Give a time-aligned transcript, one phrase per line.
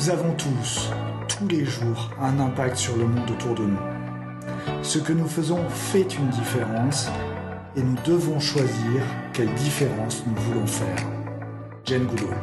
[0.00, 0.90] Nous avons tous,
[1.28, 4.82] tous les jours, un impact sur le monde autour de nous.
[4.82, 7.10] Ce que nous faisons fait une différence
[7.76, 9.02] et nous devons choisir
[9.34, 10.96] quelle différence nous voulons faire.
[11.84, 12.34] Jane Goodall.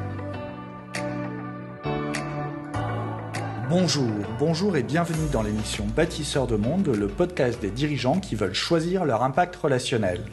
[3.71, 8.54] Bonjour, bonjour et bienvenue dans l'émission Bâtisseurs de monde, le podcast des dirigeants qui veulent
[8.54, 10.24] choisir leur impact relationnel.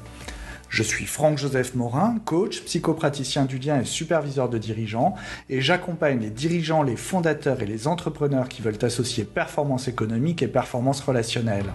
[0.74, 5.14] Je suis Franck-Joseph Morin, coach, psychopraticien du lien et superviseur de dirigeants,
[5.48, 10.48] et j'accompagne les dirigeants, les fondateurs et les entrepreneurs qui veulent associer performance économique et
[10.48, 11.66] performance relationnelle.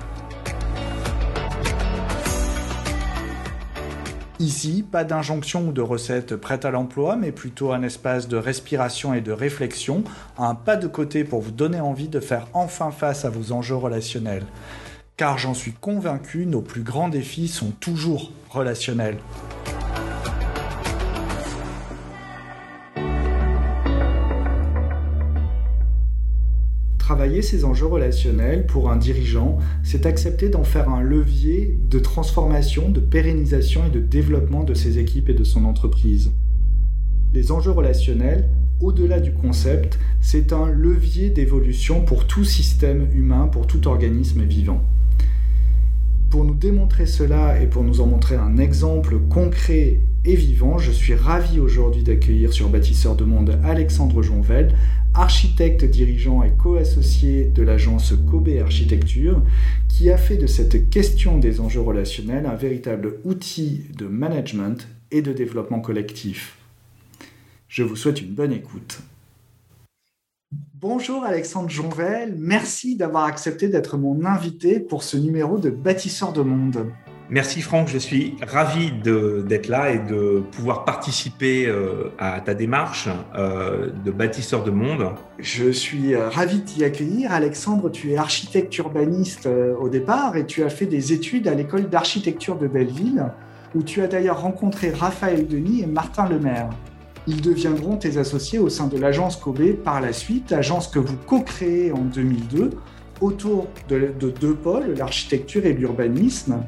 [4.40, 9.14] Ici, pas d'injonction ou de recette prête à l'emploi, mais plutôt un espace de respiration
[9.14, 10.04] et de réflexion,
[10.38, 13.78] un pas de côté pour vous donner envie de faire enfin face à vos enjeux
[13.78, 14.44] relationnels
[15.20, 19.18] car j'en suis convaincu, nos plus grands défis sont toujours relationnels.
[26.98, 32.90] Travailler ces enjeux relationnels pour un dirigeant, c'est accepter d'en faire un levier de transformation,
[32.90, 36.31] de pérennisation et de développement de ses équipes et de son entreprise.
[37.34, 38.47] Les enjeux relationnels,
[38.80, 44.81] au-delà du concept, c'est un levier d'évolution pour tout système humain, pour tout organisme vivant.
[46.30, 50.91] Pour nous démontrer cela et pour nous en montrer un exemple concret et vivant, je
[50.91, 54.75] suis ravi aujourd'hui d'accueillir sur Bâtisseur de Monde Alexandre Jonvel,
[55.16, 59.41] architecte dirigeant et co-associé de l'agence Kobe Architecture,
[59.88, 65.23] qui a fait de cette question des enjeux relationnels un véritable outil de management et
[65.23, 66.59] de développement collectif.
[67.67, 69.02] Je vous souhaite une bonne écoute.
[70.81, 76.41] Bonjour Alexandre Jonvel, merci d'avoir accepté d'être mon invité pour ce numéro de Bâtisseur de
[76.41, 76.89] Monde.
[77.30, 83.09] Merci Franck, je suis ravi d'être là et de pouvoir participer euh, à ta démarche
[83.35, 85.11] euh, de bâtisseur de monde.
[85.38, 87.33] Je suis euh, ravi de t'y accueillir.
[87.33, 89.50] Alexandre, tu es architecte urbaniste
[89.81, 93.25] au départ et tu as fait des études à l'école d'architecture de Belleville
[93.75, 96.69] où tu as d'ailleurs rencontré Raphaël Denis et Martin Lemaire.
[97.29, 101.16] Ils deviendront tes associés au sein de l'agence Kobe par la suite, agence que vous
[101.28, 102.72] co-créez en 2002
[103.22, 106.63] autour de, deux pôles, l'architecture et l'urbanisme.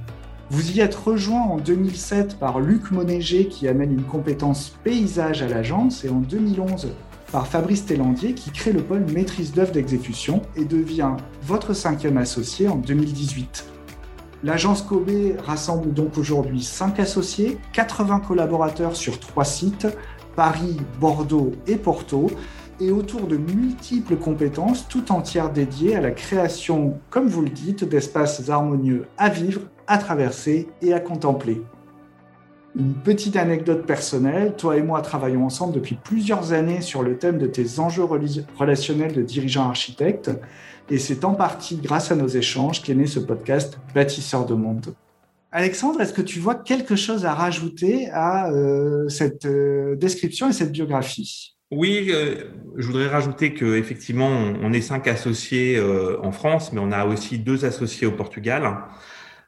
[0.52, 5.48] Vous y êtes rejoint en 2007 par Luc Monéger qui amène une compétence paysage à
[5.48, 6.90] l'agence et en 2011
[7.32, 12.68] par Fabrice Tellandier qui crée le pôle maîtrise d'œuvre d'exécution et devient votre cinquième associé
[12.68, 13.66] en 2018.
[14.44, 19.88] L'agence Kobe rassemble donc aujourd'hui 5 associés, 80 collaborateurs sur 3 sites,
[20.36, 22.30] Paris, Bordeaux et Porto,
[22.80, 27.84] et autour de multiples compétences tout entières dédiées à la création, comme vous le dites,
[27.84, 31.62] d'espaces harmonieux à vivre, à traverser et à contempler.
[32.76, 37.38] Une petite anecdote personnelle, toi et moi travaillons ensemble depuis plusieurs années sur le thème
[37.38, 38.06] de tes enjeux
[38.58, 40.32] relationnels de dirigeants architectes,
[40.90, 44.94] et c'est en partie grâce à nos échanges qu'est né ce podcast Bâtisseur de monde.
[45.54, 50.54] Alexandre, est-ce que tu vois quelque chose à rajouter à euh, cette euh, description et
[50.54, 51.58] cette biographie?
[51.72, 52.36] Oui, euh,
[52.78, 55.82] je voudrais rajouter que effectivement, on, est cinq associés
[56.22, 58.78] en France, mais on a aussi deux associés au Portugal.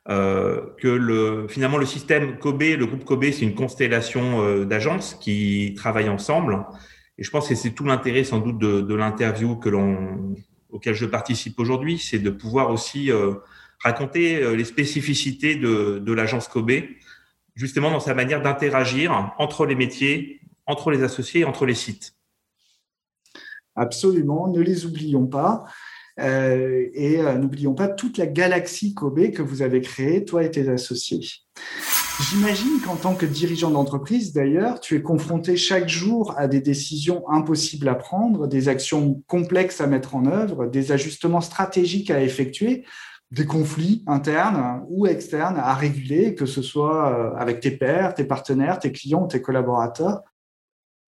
[0.07, 6.09] que le, finalement le système Kobe, le groupe Kobe, c'est une constellation d'agences qui travaillent
[6.09, 6.65] ensemble.
[7.17, 9.59] Et je pense que c'est tout l'intérêt sans doute de, l'interview
[10.69, 13.11] auquel je participe aujourd'hui, c'est de pouvoir aussi
[13.83, 16.71] raconter euh, les spécificités de, l'agence Kobe,
[17.55, 22.15] justement dans sa manière d'interagir entre les métiers, entre les associés, entre les sites.
[23.75, 25.65] Absolument, ne les oublions pas.
[26.19, 30.51] Euh, et euh, n'oublions pas toute la galaxie Kobe que vous avez créée, toi et
[30.51, 31.27] tes associés.
[32.29, 37.27] J'imagine qu'en tant que dirigeant d'entreprise, d'ailleurs, tu es confronté chaque jour à des décisions
[37.27, 42.85] impossibles à prendre, des actions complexes à mettre en œuvre, des ajustements stratégiques à effectuer
[43.33, 48.25] des conflits internes ou externes à réguler, que ce soit euh, avec tes pairs, tes
[48.25, 50.21] partenaires, tes clients, tes collaborateurs.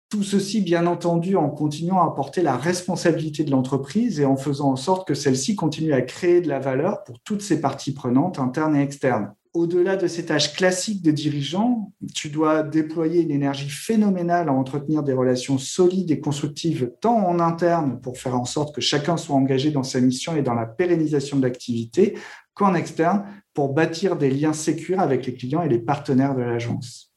[0.08, 4.72] Tout ceci, bien entendu, en continuant à porter la responsabilité de l'entreprise et en faisant
[4.72, 8.40] en sorte que celle-ci continue à créer de la valeur pour toutes ses parties prenantes,
[8.40, 13.70] internes et externes au-delà de ces tâches classiques de dirigeant, tu dois déployer une énergie
[13.70, 18.74] phénoménale à entretenir des relations solides et constructives, tant en interne pour faire en sorte
[18.74, 22.18] que chacun soit engagé dans sa mission et dans la pérennisation de l'activité,
[22.54, 23.24] qu'en externe
[23.54, 27.12] pour bâtir des liens sécurs avec les clients et les partenaires de l'agence.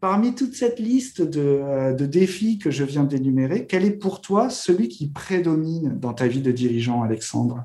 [0.00, 4.48] Parmi toute cette liste euh, de défis que je viens d'énumérer, quel est pour toi
[4.48, 7.64] celui qui prédomine dans ta vie de dirigeant, Alexandre?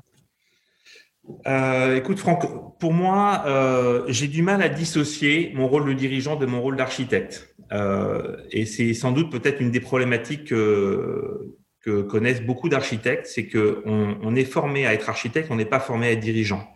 [1.46, 6.36] Euh, écoute Franck, pour moi, euh, j'ai du mal à dissocier mon rôle de dirigeant
[6.36, 7.54] de mon rôle d'architecte.
[7.72, 14.18] Euh, et c'est sans doute peut-être une des problématiques que connaissent beaucoup d'architectes, c'est qu'on
[14.22, 16.68] on est formé à être architecte, on n'est pas formé à être dirigeant.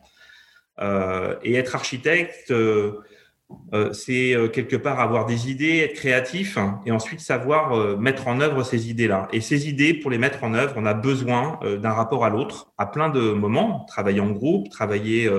[0.81, 2.53] Et être architecte,
[3.93, 8.63] c'est quelque part avoir des idées, être créatif hein, et ensuite savoir mettre en œuvre
[8.63, 9.29] ces idées-là.
[9.33, 12.73] Et ces idées, pour les mettre en œuvre, on a besoin d'un rapport à l'autre
[12.79, 15.31] à plein de moments, travailler en groupe, travailler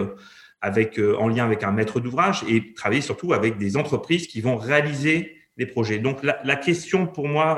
[0.62, 4.58] avec, en lien avec un maître d'ouvrage et travailler surtout avec des entreprises qui vont
[4.58, 6.00] réaliser les projets.
[6.00, 7.58] Donc la, question pour moi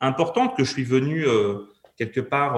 [0.00, 1.24] importante que je suis venu
[1.96, 2.56] quelque part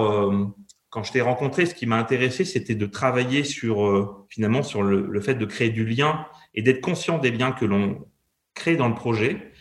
[0.95, 4.81] quand je t'ai rencontré, ce qui m'a intéressé, c'était de travailler sur euh, finalement sur
[4.81, 8.05] le, fait de créer du lien et d'être conscient des liens que l'on
[8.53, 9.51] crée dans le projet.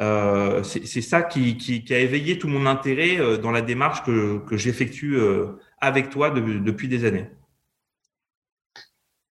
[0.00, 5.18] Euh, c'est ça qui, a éveillé tout mon intérêt euh, dans la démarche que, j'effectue
[5.80, 7.26] avec toi depuis des années.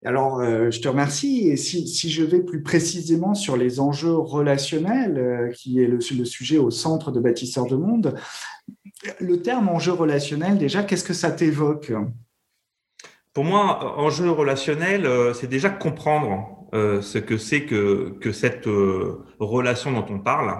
[0.04, 1.48] Alors, je te remercie.
[1.48, 6.58] Et si, je vais plus précisément sur les enjeux relationnels, qui est le, le, sujet
[6.58, 8.14] au centre de Bâtisseurs de Monde,
[9.20, 11.92] le terme enjeu relationnel, déjà, qu'est-ce que ça t'évoque?
[13.32, 19.24] Pour moi, enjeu relationnel, euh, c'est déjà comprendre euh, ce que c'est que, cette euh,
[19.38, 20.52] relation dont on parle.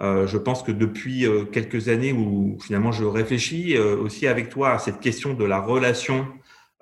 [0.00, 4.98] je pense que depuis quelques années où finalement je réfléchis aussi avec toi à cette
[4.98, 6.26] question de la relation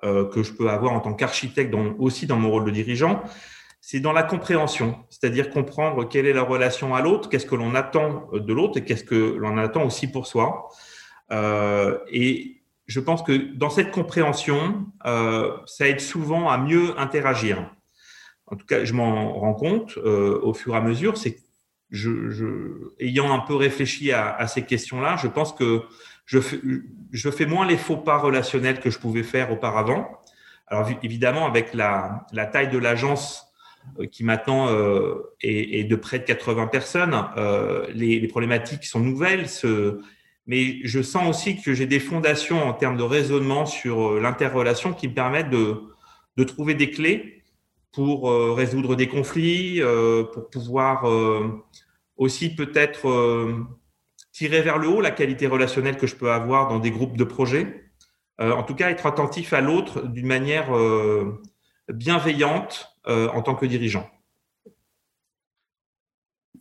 [0.01, 3.21] que je peux avoir en tant qu'architecte, aussi dans mon rôle de dirigeant,
[3.81, 7.75] c'est dans la compréhension, c'est-à-dire comprendre quelle est la relation à l'autre, qu'est-ce que l'on
[7.75, 10.69] attend de l'autre et qu'est-ce que l'on attend aussi pour soi.
[11.31, 17.71] Euh, et je pense que dans cette compréhension, euh, ça aide souvent à mieux interagir.
[18.51, 21.17] En tout cas, je m'en rends compte euh, au fur et à mesure.
[21.17, 21.37] C'est
[21.91, 22.45] je, je,
[22.99, 25.81] ayant un peu réfléchi à, à ces questions-là, je pense que
[26.25, 26.59] je fais,
[27.11, 30.07] je fais moins les faux pas relationnels que je pouvais faire auparavant.
[30.67, 33.49] Alors évidemment, avec la, la taille de l'agence
[34.11, 38.99] qui maintenant euh, est, est, de près de 80 personnes, euh, les, les, problématiques sont
[38.99, 39.49] nouvelles.
[39.49, 39.99] Ce,
[40.45, 44.93] mais je sens aussi que j'ai des fondations en termes de raisonnement sur euh, l'interrelation
[44.93, 45.81] qui me permettent de,
[46.37, 47.38] de trouver des clés
[47.91, 51.05] pour euh, résoudre des conflits, euh, pour pouvoir
[52.17, 53.07] aussi peut-être
[54.31, 57.23] tirer vers le haut la qualité relationnelle que je peux avoir dans des groupes de
[57.23, 57.91] projets.
[58.39, 60.69] en tout cas, être attentif à l'autre d'une manière
[61.87, 64.09] bienveillante en tant que dirigeant.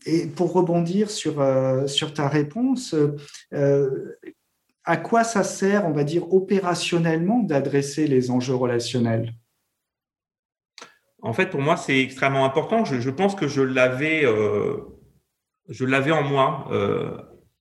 [0.06, 2.94] Et pour rebondir sur, euh, sur ta réponse,
[3.52, 4.18] euh,
[4.84, 9.34] à quoi ça sert, on va dire, opérationnellement d'adresser les enjeux relationnels?
[11.22, 12.84] En fait, pour moi, c'est extrêmement important.
[12.84, 14.76] Je, pense que je l'avais, euh,
[15.68, 16.68] je l'avais en moi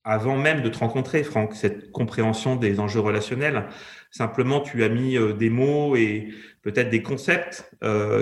[0.04, 3.68] avant même de te rencontrer, Franck, cette compréhension des enjeux relationnels.
[4.10, 6.28] Simplement, tu as mis des mots et
[6.62, 7.70] peut-être des concepts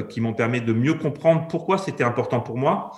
[0.09, 2.93] qui m'ont permis de mieux comprendre pourquoi c'était important pour moi.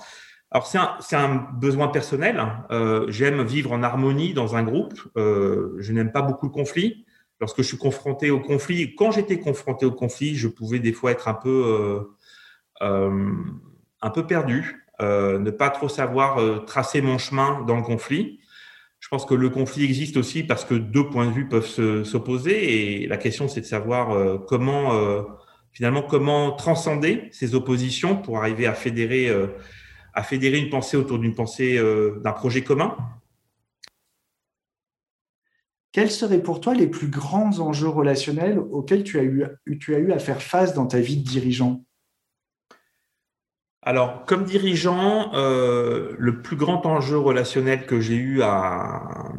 [0.51, 2.43] Alors c'est un, un, besoin personnel.
[2.71, 4.99] Euh, J'aime vivre en harmonie dans un groupe.
[5.17, 7.05] Euh, je n'aime pas beaucoup le conflit.
[7.41, 11.13] Lorsque je suis confronté au conflit, quand j'étais confronté au conflit, je pouvais des fois
[11.13, 12.17] être un peu, euh, euh
[12.81, 18.41] un peu perdu, euh, ne pas trop savoir euh, tracer mon chemin dans le conflit.
[19.01, 23.03] Je pense que le conflit existe aussi parce que deux points de vue peuvent s'opposer
[23.03, 24.91] et la question c'est de savoir comment
[25.71, 29.31] finalement comment transcender ces oppositions pour arriver à fédérer
[30.19, 32.97] à fédérer une pensée autour d'une pensée, euh, d'un projet commun
[35.93, 39.45] Quels seraient pour toi les plus grands enjeux relationnels auxquels tu as eu,
[39.79, 41.85] tu as eu à faire face dans ta vie de dirigeant?
[43.89, 49.33] Alors, comme dirigeant, euh, le plus grand enjeu relationnel que j'ai eu à,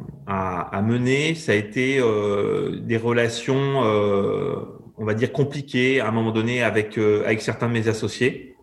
[0.83, 3.77] mener, ça a été euh, des relations,
[4.97, 6.99] on va dire, compliquées à un moment donné avec,
[7.41, 8.55] certains de mes associés.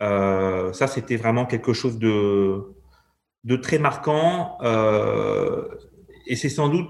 [0.00, 2.62] Euh, ça, c'était vraiment quelque chose de,
[3.44, 4.56] de très marquant.
[4.62, 5.68] Euh,
[6.26, 6.88] et c'est sans doute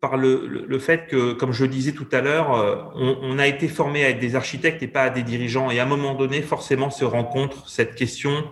[0.00, 4.04] par le, fait que, comme je disais tout à l'heure, euh, on, a été formé
[4.04, 5.70] à être des architectes et pas à des dirigeants.
[5.70, 8.44] Et à un moment donné, forcément, se rencontre cette question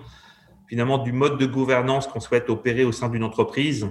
[0.68, 3.88] finalement du mode de gouvernance qu'on souhaite opérer au sein d'une entreprise.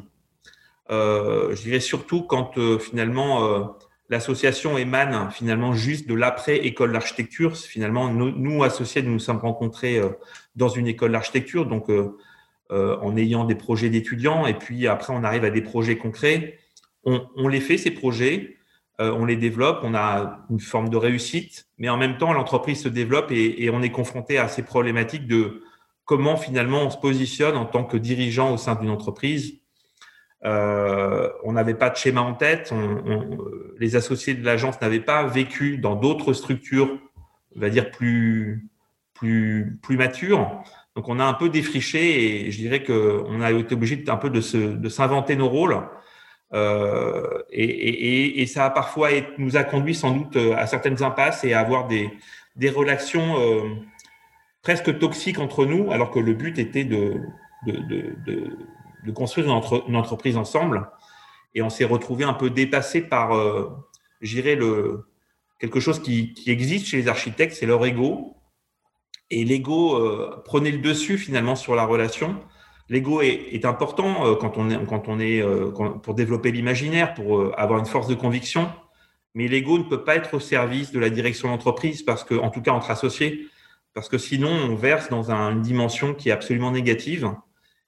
[0.92, 3.76] Euh, je dirais surtout quand finalement
[4.10, 7.56] l'association émane finalement juste de l'après-école d'architecture.
[7.58, 10.10] Finalement, nous, associés, nous nous sommes rencontrés euh,
[10.56, 12.18] dans une école d'architecture, donc euh,
[12.72, 16.60] euh, en ayant des projets d'étudiants, et puis après, on arrive à des projets concrets.
[17.06, 18.58] On, les fait, ces projets,
[18.98, 22.88] on les développe, on a une forme de réussite, mais en même temps, l'entreprise se
[22.88, 25.64] développe et, on est confronté à ces problématiques de
[26.06, 29.64] comment finalement on se positionne en tant que dirigeant au sein d'une entreprise
[30.46, 32.74] euh, on n'avait pas de schéma en tête.
[33.80, 37.00] les associés de l'agence n'avaient pas vécu dans d'autres structures,
[37.56, 38.70] on va dire plus
[39.14, 40.64] plus matures.
[40.98, 44.30] Donc on a un peu défriché et je dirais qu'on a été obligé un peu
[44.30, 45.82] de s'inventer nos rôles.
[46.54, 51.88] Et, ça a parfois nous a conduit sans doute à certaines impasses et à avoir
[51.88, 52.12] des,
[52.70, 53.36] relations
[54.64, 57.22] presque toxiques entre nous, alors que le but était de,
[59.14, 60.90] construire une, entreprise ensemble.
[61.54, 63.70] Et on s'est retrouvé un peu dépassé par, euh,
[64.22, 65.06] j'irais, le,
[65.60, 68.38] quelque chose qui, qui, existe chez les architectes, c'est leur ego.
[69.30, 72.40] Et l'ego euh, prenait le dessus finalement sur la relation.
[72.94, 77.60] L'ego est, important euh, quand on est, quand on est euh, pour développer l'imaginaire, pour
[77.60, 78.70] avoir une force de conviction.
[79.34, 82.52] Mais l'ego ne peut pas être au service de la direction d'entreprise parce que, en
[82.52, 83.48] tout cas entre associés,
[83.96, 87.34] parce que sinon on verse dans une dimension qui est absolument négative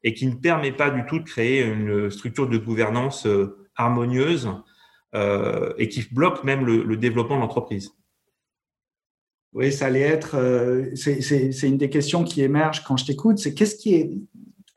[0.03, 4.49] et qui ne permet pas du tout de créer une structure de gouvernance euh, harmonieuse
[5.13, 7.91] euh, et qui bloque même le, développement de l'entreprise.
[9.53, 10.35] Oui, ça allait être.
[10.35, 13.37] Euh, c'est une des questions qui émerge quand je t'écoute.
[13.37, 14.11] C'est qu'est-ce qui est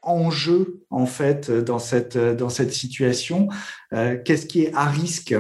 [0.03, 3.49] en jeu en fait dans cette dans cette situation.
[3.91, 5.35] Qu'est-ce qui est à risque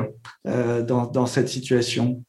[0.45, 2.23] dans, dans cette situation?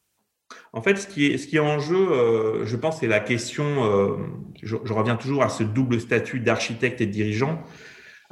[0.72, 3.20] En fait, ce qui est, ce qui est en jeu, euh, je pense, c'est la
[3.20, 4.18] question, euh,
[4.62, 7.64] je, reviens toujours à ce double statut d'architecte et de dirigeant,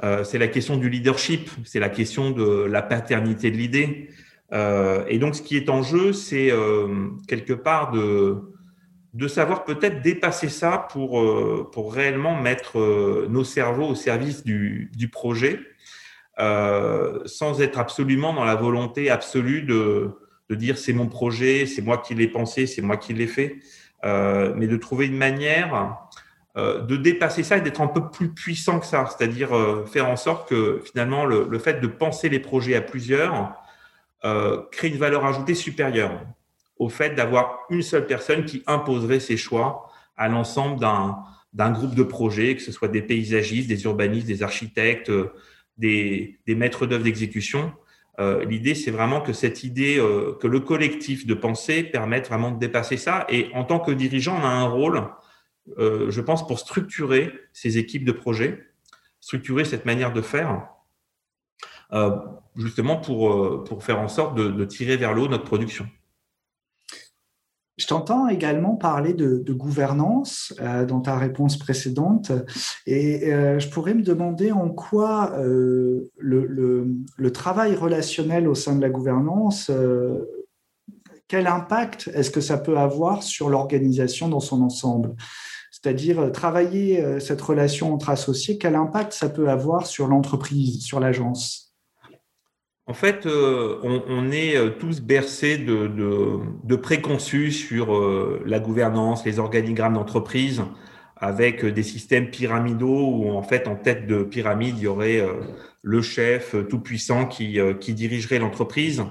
[0.04, 4.10] euh, c'est la question du leadership, c'est la question de la paternité de l'idée.
[5.08, 6.50] et donc, ce qui est en jeu, c'est
[7.26, 8.36] quelque part de,
[9.14, 12.78] de savoir peut-être dépasser ça pour, pour réellement mettre
[13.28, 15.60] nos cerveaux au service du, du projet,
[16.36, 20.12] sans être absolument dans la volonté absolue de
[20.48, 23.58] de dire c'est mon projet, c'est moi qui l'ai pensé, c'est moi qui l'ai fait,
[24.04, 25.96] euh, mais de trouver une manière
[26.56, 30.08] euh, de dépasser ça et d'être un peu plus puissant que ça, c'est-à-dire euh, faire
[30.08, 33.54] en sorte que finalement le, fait de penser les projets à plusieurs
[34.72, 36.10] crée une valeur ajoutée supérieure
[36.78, 42.02] au fait d'avoir une seule personne qui imposerait ses choix à l'ensemble d'un groupe de
[42.02, 45.10] projets, que ce soit des paysagistes, des urbanistes, des architectes,
[45.76, 47.72] des, des maîtres d'œuvre d'exécution.
[48.20, 52.50] Euh, l'idée, c'est vraiment que cette idée, euh, que le collectif de pensée permette vraiment
[52.50, 53.26] de dépasser ça.
[53.28, 55.04] Et en tant que dirigeant, on a un rôle,
[55.78, 58.66] euh, je pense, pour structurer ces équipes de projet,
[59.20, 60.68] structurer cette manière de faire,
[62.54, 65.88] justement pour, pour faire en sorte de, de tirer vers le haut notre production.
[67.78, 72.32] Je t'entends également parler de, gouvernance euh, dans ta réponse précédente.
[72.86, 78.80] Et euh, je pourrais me demander en quoi euh, le, travail relationnel au sein de
[78.80, 79.70] la gouvernance,
[81.28, 85.14] quel impact est-ce que ça peut avoir sur l'organisation dans son ensemble?
[85.70, 91.67] C'est-à-dire travailler cette relation entre associés, quel impact ça peut avoir sur l'entreprise, sur l'agence?
[92.88, 99.38] En fait, euh, on, est euh, tous bercés de, préconçus sur euh, la gouvernance, les
[99.38, 100.62] organigrammes d'entreprise,
[101.18, 105.22] avec des systèmes pyramidaux où, en fait, en tête de pyramide, il y aurait
[105.82, 109.02] le chef tout-puissant qui, dirigerait l'entreprise.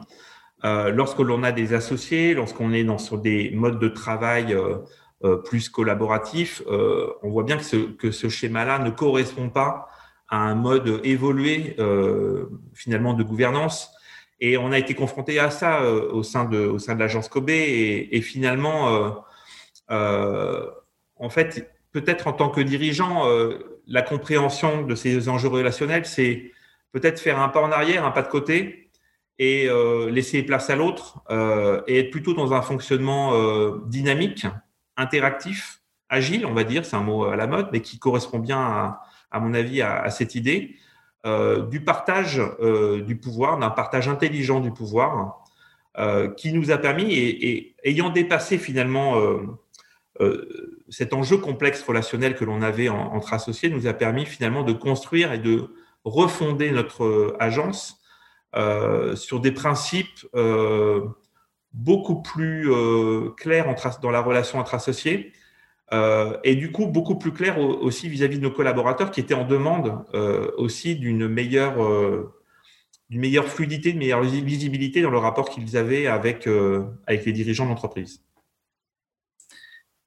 [0.64, 4.58] lorsque l'on a des associés, lorsqu'on est dans, sur des modes de travail
[5.44, 9.90] plus collaboratifs, on voit bien que ce schéma-là ne correspond pas
[10.30, 13.92] à un mode évolué euh, finalement de gouvernance.
[14.40, 17.28] Et on a été confronté à ça euh, au sein de au sein de l'agence
[17.28, 19.24] Kobe et, finalement,
[19.90, 20.66] euh
[21.20, 23.26] en fait, peut-être en tant que dirigeant,
[23.88, 26.52] la compréhension de ces enjeux relationnels, c'est
[26.92, 28.92] peut-être faire un pas en arrière, un pas de côté
[29.40, 29.68] et
[30.12, 31.24] laisser place à l'autre
[31.88, 33.34] et être plutôt dans un fonctionnement
[33.88, 34.46] dynamique,
[34.96, 38.60] interactif, agile, on va dire, c'est un mot à la mode, mais qui correspond bien
[38.60, 40.76] à, à mon avis, à, cette idée
[41.26, 45.44] euh, du partage euh, du pouvoir, d'un partage intelligent du pouvoir,
[45.98, 49.16] euh, qui nous a permis, et, ayant dépassé finalement
[50.90, 55.32] cet enjeu complexe relationnel que l'on avait entre associés, nous a permis finalement de construire
[55.32, 55.70] et de
[56.04, 58.02] refonder notre agence
[59.16, 60.26] sur des principes
[61.72, 62.72] beaucoup plus
[63.38, 65.34] clairs dans la relation entre associés,
[65.94, 69.46] euh, et du coup, beaucoup plus clair aussi vis-à-vis de nos collaborateurs qui étaient en
[69.46, 72.34] demande euh, aussi d'une meilleure, euh,
[73.10, 76.48] meilleure fluidité, d'une meilleure visibilité dans le rapport qu'ils avaient avec,
[77.08, 78.22] avec les dirigeants d'entreprise.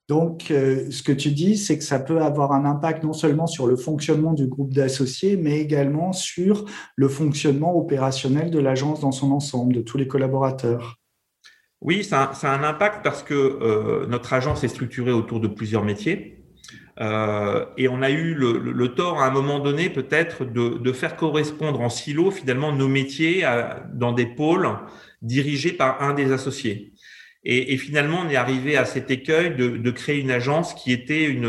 [0.08, 3.68] Donc, ce que tu dis, c'est que ça peut avoir un impact non seulement sur
[3.68, 6.64] le fonctionnement du groupe d'associés, mais également sur
[6.96, 10.99] le fonctionnement opérationnel de l'agence dans son ensemble, de tous les collaborateurs.
[11.80, 15.84] Oui, ça, a un impact parce que euh, notre agence est structurée autour de plusieurs
[15.84, 16.36] métiers.
[17.00, 21.80] Euh, et on a eu le, tort à un moment donné peut-être de, faire correspondre
[21.80, 23.46] en silo finalement nos métiers
[23.94, 24.68] dans des pôles
[25.22, 26.92] dirigés par un des associés.
[27.42, 31.48] Et, finalement, on est arrivé à cet écueil de, créer une agence qui était une,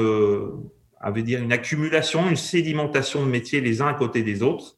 [1.02, 4.78] à dire, une accumulation, une sédimentation de métiers les uns à côté des autres,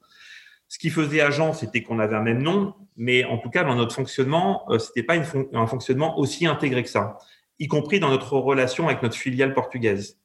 [0.73, 3.75] Ce qui faisait agence, c'était qu'on avait un même nom, mais en tout cas, dans
[3.75, 7.19] notre fonctionnement, ce n'était pas un fonctionnement aussi intégré que ça,
[7.59, 10.17] y compris dans notre relation avec notre filiale portugaise.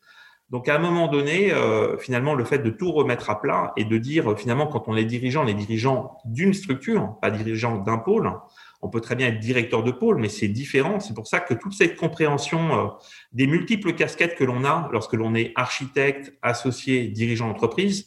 [0.48, 1.52] Donc, à un moment donné,
[2.00, 5.04] finalement, le fait de tout remettre à plat et de dire, finalement, quand on est
[5.04, 8.32] dirigeant, on est dirigeant d'une structure, pas dirigeant d'un pôle,
[8.80, 10.98] on peut très bien être directeur de pôle, mais c'est différent.
[10.98, 12.88] C'est pour ça que toute cette compréhension euh,
[13.32, 18.06] des multiples casquettes que l'on a lorsque l'on est architecte, associé, dirigeant d'entreprise,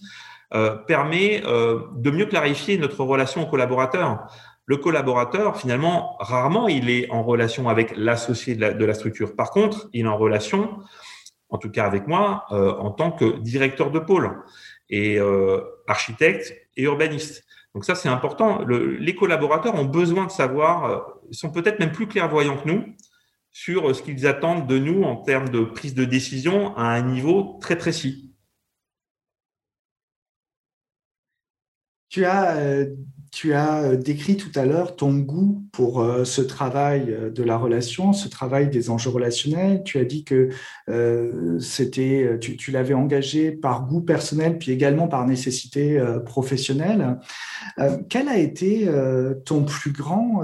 [0.54, 4.28] euh, permet euh, de mieux clarifier notre relation au collaborateur.
[4.66, 9.36] Le collaborateur, finalement, rarement il est en relation avec l'associé de, la, structure.
[9.36, 10.80] Par contre, il est en relation,
[11.50, 14.32] en tout cas avec moi, en tant que directeur de pôle
[14.90, 15.20] et
[15.88, 17.44] architecte et urbaniste.
[17.74, 18.66] Donc ça, c'est important.
[18.66, 22.84] les collaborateurs ont besoin de savoir, euh, ils sont peut-être même plus clairvoyants que nous
[23.52, 27.02] sur euh, ce qu'ils attendent de nous en termes de prise de décision à un
[27.02, 28.31] niveau très précis.
[32.12, 32.88] Tu as euh,
[33.32, 37.56] tu as euh, décrit tout à l'heure ton goût pour euh, ce travail de la
[37.56, 39.84] relation, ce travail des enjeux relationnels.
[39.86, 40.50] Tu as dit que
[41.62, 47.18] c'était, tu, l'avais engagé par goût personnel, puis également par nécessité professionnelle.
[48.10, 48.90] quel a été
[49.46, 50.44] ton plus grand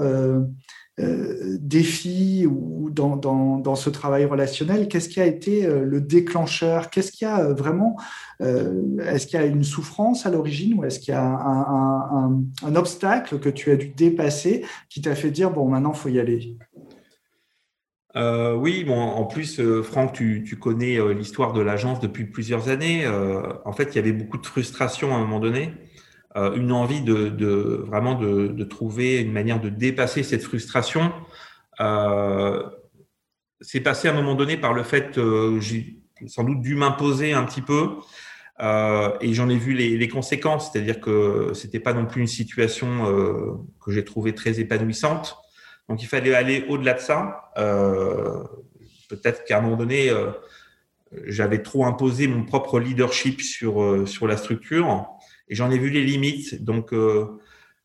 [1.00, 6.90] euh, défi ou dans, dans, ce travail relationnel Qu'est-ce qui a été euh, le déclencheur?
[6.90, 7.98] Qu'est-ce qu'il y a euh, vraiment
[8.40, 13.38] Est-ce qu'il y a une souffrance à l'origine ou est-ce qu'il y a un, obstacle
[13.38, 16.58] que tu as dû dépasser qui t'a fait dire bon maintenant faut y aller?
[18.16, 23.06] Oui, bon, en plus, Franck, tu, tu connais l'histoire de l'agence depuis plusieurs années.
[23.08, 25.74] en fait, il y avait beaucoup de frustration à un moment donné.
[26.36, 31.12] Euh, une envie de, vraiment de, trouver une manière de dépasser cette frustration.
[31.80, 32.64] Euh,
[33.62, 37.34] c'est passé à un moment donné par le fait que j'ai sans doute dû m'imposer
[37.34, 37.92] un petit peu
[38.60, 43.66] euh, et j'en ai vu les, conséquences, c'est-à-dire que c'était pas non plus une situation
[43.84, 45.38] que j'ai trouvée très épanouissante.
[45.88, 47.52] Donc il fallait aller au-delà de ça.
[49.10, 50.12] Peut-être qu'à un moment donné,
[51.26, 55.17] j'avais trop imposé mon propre leadership sur sur la structure
[55.50, 56.64] et j'en ai vu les limites.
[56.64, 57.26] Donc, euh,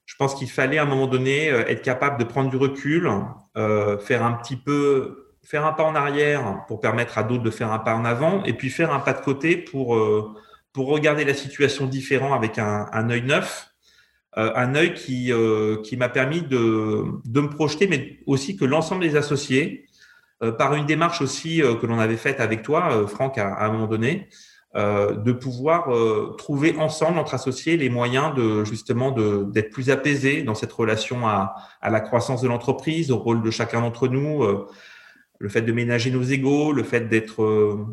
[0.04, 3.08] je pense qu'il fallait à un moment donné euh, être capable de prendre du recul,
[3.56, 7.50] euh, faire un petit peu, faire un pas en arrière pour permettre à d'autres de
[7.50, 9.98] faire un pas en avant, et puis faire un pas de côté pour
[10.72, 13.74] pour regarder la situation différent avec un, œil neuf,
[14.34, 15.32] un œil qui
[15.84, 19.86] qui m'a permis de de me projeter, mais aussi que l'ensemble des associés,
[20.58, 24.28] par une démarche aussi que l'on avait faite avec toi, Franck, à un moment donné,
[24.74, 30.44] euh, de pouvoir euh, trouver ensemble entre associés les moyens de justement d'être plus apaisés
[30.44, 34.42] dans cette relation à, à la croissance de l'entreprise, au rôle de chacun d'entre nous,
[34.42, 34.66] euh,
[35.40, 37.86] le fait de ménager nos égaux, le fait d'être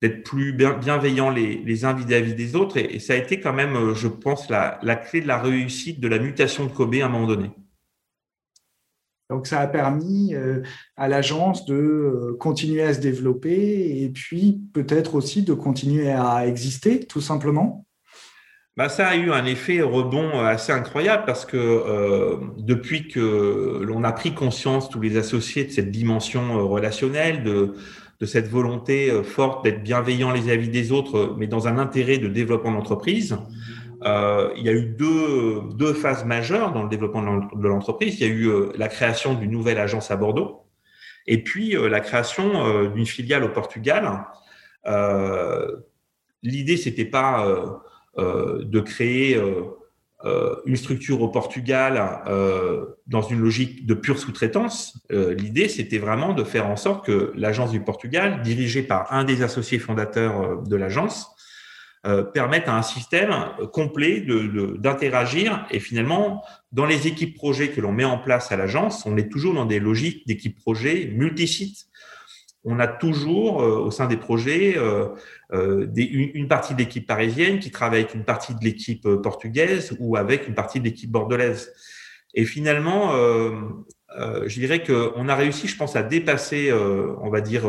[0.00, 2.78] d'être plus bienveillants les, les uns vis-à-vis des autres.
[2.78, 6.08] Et, ça a été quand même, je pense, la, la clé de la réussite de
[6.08, 7.50] la mutation de Kobe à un moment donné.
[9.30, 10.62] Donc, ça a permis euh,
[10.96, 16.46] à l'agence de euh, continuer à se développer et puis peut-être aussi de continuer à
[16.46, 17.84] exister, tout simplement.
[18.76, 24.04] Bah, ça a eu un effet rebond assez incroyable parce que euh, depuis que l'on
[24.04, 27.74] a pris conscience, tous les associés, de cette dimension relationnelle, de,
[28.20, 32.28] de cette volonté forte d'être bienveillant les avis des autres, mais dans un intérêt de
[32.28, 33.36] développement d'entreprise,
[34.08, 38.18] euh, il y a eu deux, deux, phases majeures dans le développement de l'entreprise.
[38.20, 40.64] Il y a eu euh, la création d'une nouvelle agence à Bordeaux
[41.26, 44.24] et puis euh, la création d'une filiale au Portugal.
[46.42, 47.44] L'idée, c'était pas
[48.16, 49.38] de créer
[50.64, 52.22] une structure au Portugal
[53.06, 54.98] dans une logique de pure sous-traitance.
[55.10, 59.42] L'idée, c'était vraiment de faire en sorte que l'agence du Portugal, dirigée par un des
[59.42, 61.37] associés fondateurs de l'agence,
[62.08, 63.34] euh, permettent à un système
[63.70, 64.24] complet
[64.78, 65.66] d'interagir.
[65.70, 66.42] Et finalement,
[66.72, 69.66] dans les équipes projets que l'on met en place à l'agence, on est toujours dans
[69.66, 71.86] des logiques d'équipes projets multisites.
[72.64, 75.08] On a toujours euh, au sein des projets euh,
[75.96, 80.48] une, partie de l'équipe parisienne qui travaille avec une partie de l'équipe portugaise ou avec
[80.48, 81.74] une partie de l'équipe bordelaise.
[82.32, 83.12] Et finalement,
[84.14, 87.66] je dirais qu'on a réussi, je pense, à dépasser, on va dire,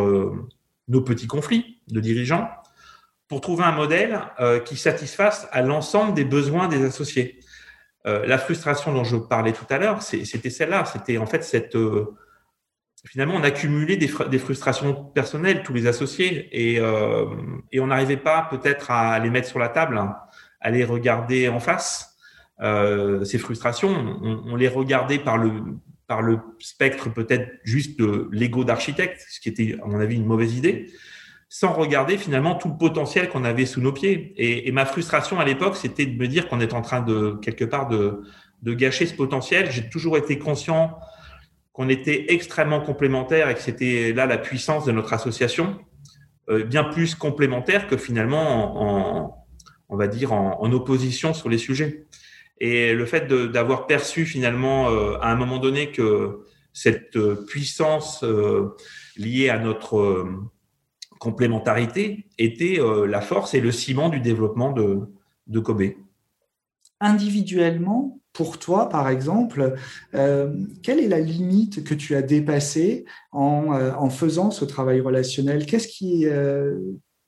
[0.90, 2.48] nos petits conflits de dirigeants
[3.30, 7.40] pour trouver un modèle euh, qui satisfasse à l'ensemble des besoins des associés.
[8.08, 10.84] Euh, la frustration dont je parlais tout à l'heure, c'était celle-là.
[10.86, 12.18] C'était en fait cette euh,
[13.06, 19.18] finalement on accumulait des, frustrations personnelles tous les associés et, on n'arrivait pas peut-être à
[19.20, 20.04] les mettre sur la table,
[20.60, 22.18] à les regarder en face.
[22.60, 23.90] Ces frustrations,
[24.22, 25.52] on, on, les regardait par le
[26.08, 30.26] par le spectre peut-être juste de l'ego d'architecte, ce qui était à mon avis une
[30.26, 30.88] mauvaise idée.
[31.50, 34.34] Sans regarder finalement tout le potentiel qu'on avait sous nos pieds.
[34.38, 37.66] Et, ma frustration à l'époque, c'était de me dire qu'on est en train de quelque
[37.66, 38.22] part de,
[38.64, 39.72] gâcher ce potentiel.
[39.72, 41.00] J'ai toujours été conscient
[41.74, 45.80] qu'on était extrêmement complémentaires et que c'était là la puissance de notre association,
[46.50, 49.46] euh, bien plus complémentaire que finalement en,
[49.88, 52.06] on va dire en, en, opposition sur les sujets.
[52.60, 56.42] Et le fait d'avoir perçu finalement euh, à un moment donné que
[56.74, 58.24] cette euh, puissance
[59.18, 60.28] liée à notre
[61.20, 65.02] complémentarité était euh, la force et le ciment du développement de,
[65.48, 65.84] de Kobe.
[67.02, 69.76] Individuellement, pour toi, par exemple,
[70.16, 75.02] euh, quelle est la limite que tu as dépassée en, euh, en faisant ce travail
[75.02, 75.66] relationnel?
[75.66, 76.26] Qu'est-ce qui,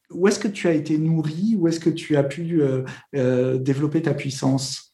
[0.10, 1.56] où est-ce que tu as été nourri?
[1.58, 2.62] Où est-ce que tu as pu
[3.14, 4.91] développer ta puissance?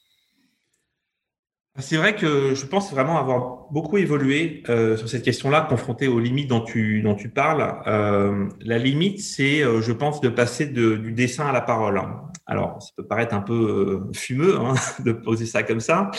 [1.80, 6.20] C'est vrai que je pense vraiment avoir beaucoup évolué euh, sur cette question-là, confronté aux
[6.20, 7.82] limites dont tu, dont tu parles.
[7.86, 12.02] Euh, la limite, c'est, euh, je pense, de passer de, du dessin à la parole.
[12.48, 14.74] Alors, ça peut paraître un peu euh, fumeux hein,
[15.06, 16.10] de poser ça comme ça.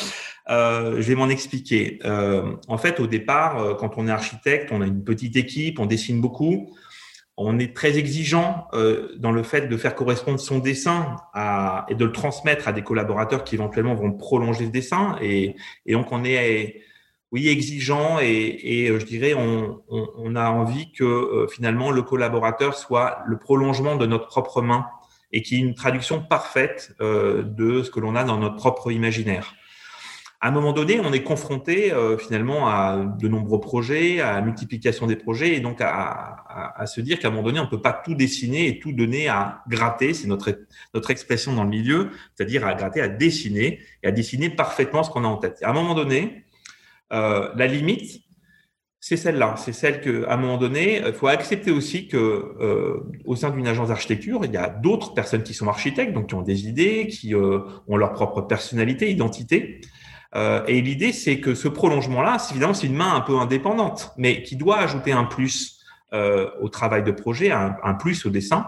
[0.48, 1.98] Euh, je vais m'en expliquer.
[2.04, 6.20] en fait, au départ, quand on est architecte, on a une petite équipe, on dessine
[6.20, 6.70] beaucoup
[7.40, 11.16] on est très exigeant euh, dans le fait de faire correspondre son dessin
[11.88, 15.16] et de le transmettre à des collaborateurs qui éventuellement vont prolonger ce dessin.
[15.22, 15.54] Et,
[15.86, 16.82] donc, on est,
[17.30, 23.22] oui, exigeant et, euh, je dirais, on, a envie que euh, finalement le collaborateur soit
[23.26, 24.86] le prolongement de notre propre main
[25.30, 29.54] et qui ait une traduction parfaite de ce que l'on a dans notre propre imaginaire
[30.40, 34.40] à un moment donné, on est confronté euh, finalement à de nombreux projets, à la
[34.40, 37.82] multiplication des projets, et donc à, se dire qu'à un moment donné, on ne peut
[37.82, 40.60] pas tout dessiner et tout donner à gratter, c'est notre,
[40.94, 45.10] notre expression dans le milieu, c'est-à-dire à gratter, à dessiner, et à dessiner parfaitement ce
[45.10, 45.58] qu'on a en tête.
[45.62, 46.44] à un moment donné,
[47.12, 48.22] euh, la limite,
[49.00, 53.00] c'est celle-là, c'est celle que, à un moment donné, il faut accepter aussi que euh,
[53.24, 56.34] au sein d'une agence d'architecture, il y a d'autres personnes qui sont architectes, donc qui
[56.34, 59.80] ont des idées, qui ont leur propre personnalité, identité,
[60.34, 64.42] euh, et l'idée, c'est que ce prolongement-là, évidemment, c'est une main un peu indépendante, mais
[64.42, 65.80] qui doit ajouter un plus
[66.12, 68.66] euh, au travail de projet, un, plus au dessin.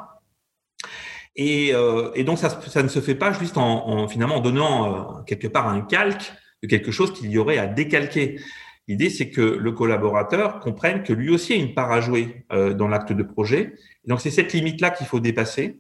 [1.37, 5.47] Et, euh, donc, ça, ne se fait pas juste en, en finalement en donnant quelque
[5.47, 8.41] part un calque de quelque chose qu'il y aurait à décalquer.
[8.89, 12.89] L'idée, c'est que le collaborateur comprenne que lui aussi a une part à jouer dans
[12.89, 13.75] l'acte de projet.
[14.05, 15.79] Et donc, c'est cette limite-là qu'il faut dépasser.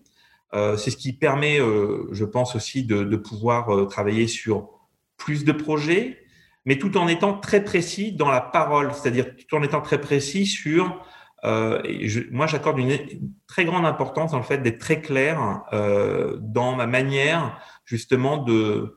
[0.52, 4.79] c'est ce qui permet, je pense aussi, de pouvoir travailler sur
[5.20, 6.18] plus de projets,
[6.64, 10.46] mais tout en étant très précis dans la parole, c'est-à-dire tout en étant très précis
[10.46, 11.04] sur.
[11.44, 11.80] Euh,
[12.30, 12.98] moi, j'accorde une,
[13.46, 18.96] très grande importance dans le fait d'être très clair euh, dans ma manière justement de,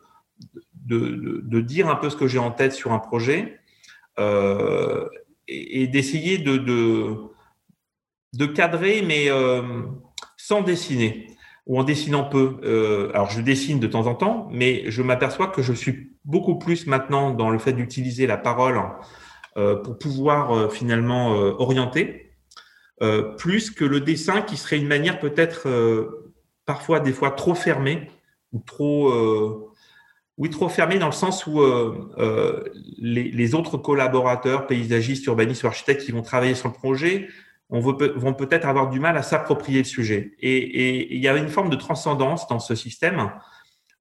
[0.85, 3.59] dire un peu ce que j'ai en tête sur un projet
[4.19, 5.07] euh,
[5.47, 7.29] et, d'essayer de,
[8.53, 9.29] cadrer, mais
[10.37, 11.32] sans dessiner
[11.65, 12.57] ou en dessinant peu.
[12.63, 16.57] Euh, alors, je dessine de temps en temps, mais je m'aperçois que je suis beaucoup
[16.57, 18.81] plus maintenant dans le fait d'utiliser la parole
[19.57, 22.31] euh, pour pouvoir euh, finalement euh, orienter,
[23.01, 25.67] euh, plus que le dessin qui serait une manière peut-être
[26.65, 28.09] parfois des fois trop fermée
[28.51, 29.11] ou trop
[30.37, 31.61] oui, trop fermée dans le sens où
[32.97, 37.27] les, les, autres collaborateurs, paysagistes, urbanistes ou architectes qui vont travailler sur le projet
[37.69, 40.33] on vont peut-être avoir du mal à s'approprier le sujet.
[40.39, 43.31] Et, il y a une forme de transcendance dans ce système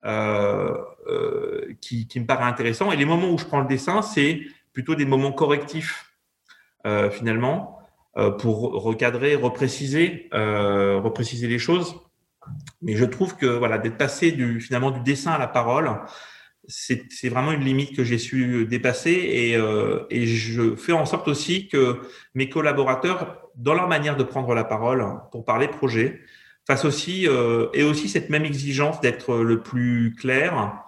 [0.05, 0.77] euh,
[1.09, 2.92] euh, qui, me paraît intéressant.
[2.92, 4.40] Et les moments où je prends le dessin, c'est
[4.72, 6.12] plutôt des moments correctifs,
[6.87, 7.79] euh, finalement,
[8.40, 11.94] pour recadrer, repréciser, repréciser les choses.
[12.83, 15.90] Mais je trouve que voilà, d'être passé finalement du dessin à la parole,
[16.68, 21.27] c'est vraiment une limite que j'ai su dépasser et, euh, et, je fais en sorte
[21.29, 21.98] aussi que
[22.35, 26.20] mes collaborateurs, dans leur manière de prendre la parole pour parler projet,
[26.66, 30.85] fassent aussi euh, et aussi cette même exigence d'être le plus clair,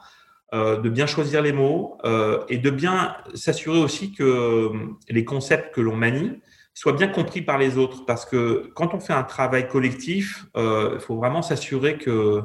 [0.55, 4.71] euh, de bien choisir les mots euh, et de bien s'assurer aussi que
[5.09, 6.41] les concepts que l'on manie
[6.75, 8.07] soient bien compris par les autres.
[8.07, 12.43] Parce que quand on fait un travail collectif, euh, il faut vraiment s'assurer que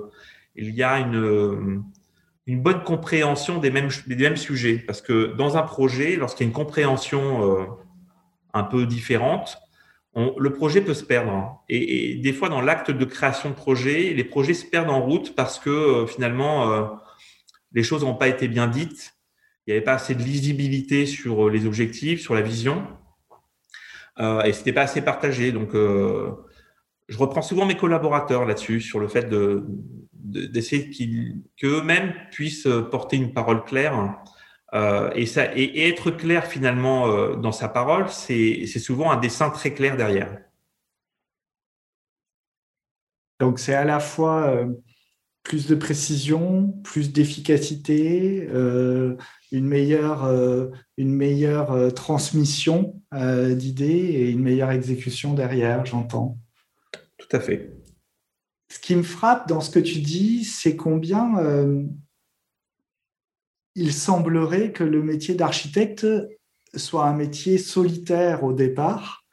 [0.56, 1.84] il y a une
[2.50, 4.80] une bonne compréhension des mêmes, des mêmes sujets.
[4.80, 7.66] Parce que dans un projet, lorsqu'il y a une compréhension euh,
[8.56, 9.60] un peu différente,
[10.16, 11.64] le projet peut se perdre.
[11.70, 15.36] Et, des fois, dans l'acte de création de projet, les projets se perdent en route
[15.36, 16.88] parce que euh, finalement, euh,
[17.72, 19.14] les choses n'ont pas été bien dites.
[19.68, 22.88] Il n'y avait pas assez de lisibilité sur les objectifs, sur la vision.
[24.20, 25.52] et c'était pas assez partagé.
[25.52, 25.76] Donc,
[27.10, 29.65] je reprends souvent mes collaborateurs là-dessus, sur le fait de,
[30.13, 30.91] d'essayer
[31.58, 34.22] qu'eux-mêmes puissent porter une parole claire.
[34.76, 39.98] Euh, et, être clair finalement euh, dans sa parole, c'est souvent un dessin très clair
[39.98, 40.38] derrière.
[43.39, 44.54] Donc c'est à la fois
[45.43, 48.48] plus de précision, plus d'efficacité,
[49.52, 50.30] une meilleure,
[50.98, 56.38] une meilleure transmission d'idées et une meilleure exécution derrière, j'entends.
[57.30, 57.72] Tout à fait.
[58.72, 61.34] Ce qui me frappe dans ce que tu dis, c'est combien
[63.76, 66.06] il semblerait que le métier d'architecte
[66.76, 69.24] soit un métier solitaire au départ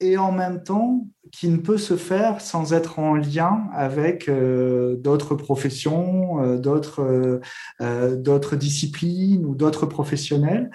[0.00, 4.96] et en même temps qui ne peut se faire sans être en lien avec euh,
[4.96, 7.40] d'autres professions, euh, d'autres,
[7.80, 10.70] euh, d'autres disciplines ou d'autres professionnels.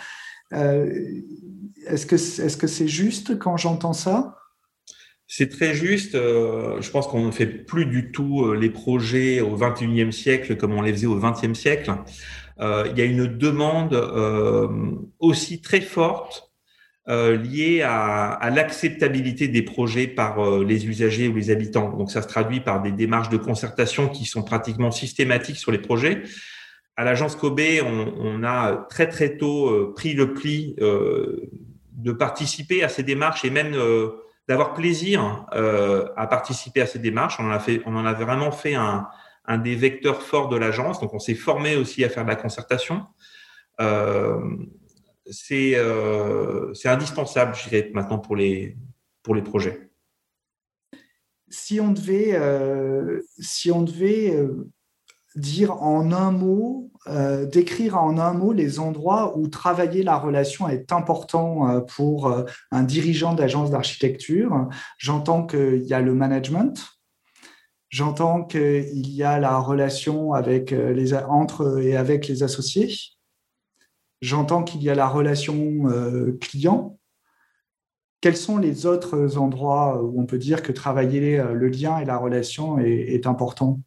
[0.51, 4.37] est-ce, que, est-ce que c'est juste quand j'entends ça?
[5.27, 6.13] C'est très juste.
[6.13, 10.81] je pense qu'on ne fait plus du tout les projets au 21e siècle comme on
[10.81, 11.91] les faisait au 20e siècle.
[12.59, 13.95] il y a une demande
[15.19, 16.53] aussi très forte
[17.09, 21.89] euh, lié à, l'acceptabilité des projets par euh, les usagers ou les habitants.
[21.97, 25.79] Donc ça se traduit par des démarches de concertation qui sont pratiquement systématiques sur les
[25.79, 26.23] projets.
[26.95, 32.89] À l'agence Kobe, on, a très très tôt euh, pris le pli de participer à
[32.89, 33.75] ces démarches et même
[34.47, 37.39] d'avoir plaisir à participer à ces démarches.
[37.39, 39.07] On en a, vraiment fait un,
[39.57, 40.99] des vecteurs forts de l'agence.
[40.99, 43.05] Donc on s'est formé aussi à faire de la concertation.
[43.81, 44.39] Euh,
[45.51, 48.77] euh, c'est indispensable, je dirais, maintenant pour les,
[49.45, 49.89] projets.
[51.49, 54.69] Si on devait, euh, euh,
[55.35, 56.91] dire en un mot,
[57.51, 62.33] décrire en un mot les endroits où travailler la relation est important pour
[62.71, 66.81] un dirigeant d'agence d'architecture, j'entends qu'il y a le management,
[67.89, 72.89] j'entends qu'il y a la relation avec les, entre et avec les associés,
[74.23, 76.97] J'entends qu'il y a la relation euh, client.
[78.21, 82.05] Quels sont les autres endroits où on peut dire que travailler euh, le lien et
[82.05, 83.81] la relation est, important?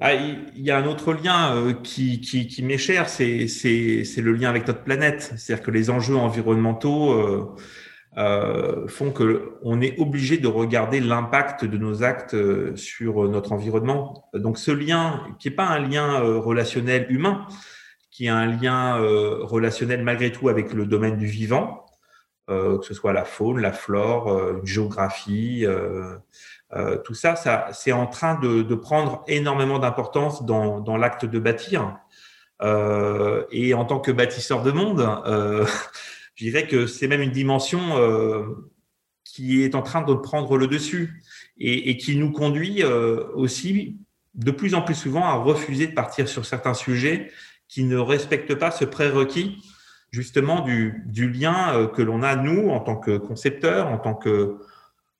[0.00, 4.66] Ah, il y a un autre lien euh, qui, m'est cher, c'est le lien avec
[4.66, 5.32] notre planète.
[5.36, 7.56] C'est-à-dire que les enjeux environnementaux
[8.88, 12.36] font qu'on est obligé de regarder l'impact de nos actes
[12.76, 14.28] sur notre environnement.
[14.34, 17.46] Donc ce lien, qui n'est pas un lien relationnel humain,
[18.16, 21.84] qui a un lien euh, relationnel malgré tout avec le domaine du vivant,
[22.48, 25.66] euh, que ce soit la faune, la flore, euh, une géographie,
[27.04, 31.96] tout ça, ça c'est en train de, prendre énormément d'importance dans, l'acte de bâtir.
[32.62, 35.08] et en tant que bâtisseur de monde,
[36.34, 37.80] je dirais que c'est même une dimension
[39.24, 41.22] qui est en train de prendre le dessus
[41.58, 43.98] et, qui nous conduit aussi
[44.34, 47.30] de plus en plus souvent à refuser de partir sur certains sujets
[47.68, 49.62] qui ne respectent pas ce prérequis
[50.10, 54.14] justement du, du lien euh, que l'on a, nous, en tant que concepteurs, en tant
[54.14, 54.58] que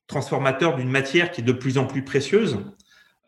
[0.06, 2.58] transformateurs d'une matière qui est de plus en plus précieuse,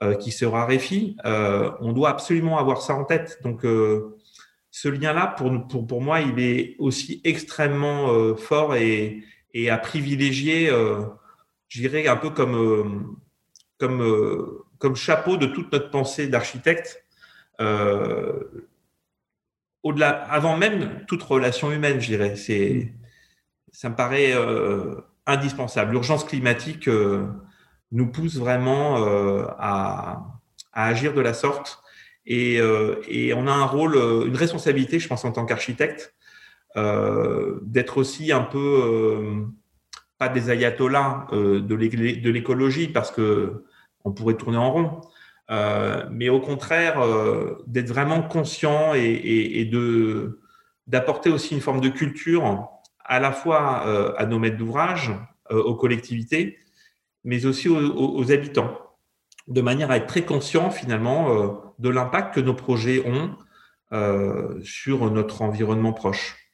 [0.02, 1.16] euh, qui se raréfie.
[1.24, 3.40] Euh, on doit absolument avoir ça en tête.
[3.42, 4.16] Donc, euh,
[4.70, 10.70] ce lien-là, pour, pour, pour moi, il est aussi extrêmement fort et, et à privilégier,
[11.68, 13.16] je dirais, un peu comme,
[13.78, 17.02] comme, comme chapeau de toute notre pensée d'architecte.
[19.82, 22.36] Au-delà, avant même toute relation humaine, je dirais.
[23.72, 24.34] Ça me paraît
[25.28, 25.92] indispensable.
[25.92, 27.26] L'urgence climatique euh,
[27.92, 30.24] nous pousse vraiment euh, à,
[30.72, 31.82] agir de la sorte.
[32.26, 32.56] Et,
[33.08, 36.14] et, on a un rôle, une responsabilité, je pense, en tant qu'architecte,
[36.76, 39.46] d'être aussi un peu,
[40.18, 43.64] pas des ayatollahs de l'écologie, parce que
[44.04, 45.00] on pourrait tourner en rond,
[45.50, 49.70] euh, mais au contraire, euh, d'être vraiment conscient et, et,
[50.86, 52.44] d'apporter aussi une forme de culture
[53.08, 55.12] à la fois euh, à nos maîtres d'ouvrage,
[55.50, 56.58] aux collectivités,
[57.24, 58.78] mais aussi aux, aux, habitants,
[59.46, 63.34] de manière à être très conscient finalement de l'impact que nos projets ont
[64.62, 66.47] sur notre environnement proche.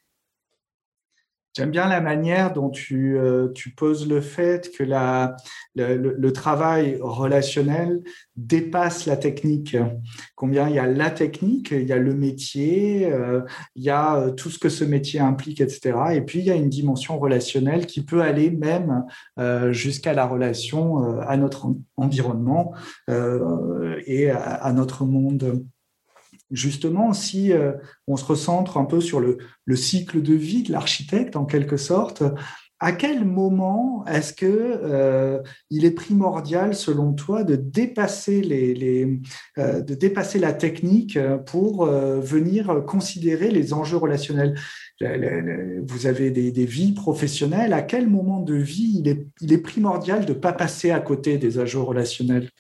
[1.57, 5.37] J'aime bien la manière dont tu, euh, tu poses le fait que la,
[5.77, 8.03] le, le, travail relationnel
[8.37, 9.77] dépasse la technique.
[10.35, 13.43] Combien il y a la technique, il y a le métier, euh,
[13.77, 15.97] il y a euh, tout ce que ce métier implique, etc.
[16.15, 19.05] Et puis il y a une dimension relationnelle qui peut aller même
[19.39, 22.75] euh, jusqu'à la relation euh, à notre environnement
[23.09, 25.65] et à, à notre monde
[26.55, 27.73] justement, si euh,
[28.07, 29.39] on se recentre un peu sur le,
[29.75, 32.23] cycle de vie de l'architecte, en quelque sorte,
[32.81, 35.41] à quel moment est-ce que euh,
[35.71, 38.43] il est primordial, selon toi, de dépasser,
[39.59, 39.81] euh,
[40.41, 44.55] la technique pour venir considérer les enjeux relationnels?
[45.01, 47.73] Vous avez des, vies professionnelles.
[47.73, 51.39] À quel moment de vie est, il est primordial de ne pas passer à côté
[51.39, 52.51] des enjeux relationnels?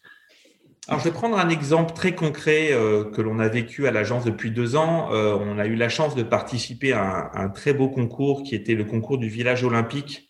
[0.86, 4.24] Alors, je vais prendre un exemple très concret euh, que l'on a vécu à l'agence
[4.24, 5.10] depuis deux ans.
[5.12, 8.74] Euh, on a eu la chance de participer à un, très beau concours qui était
[8.74, 10.28] le concours du village olympique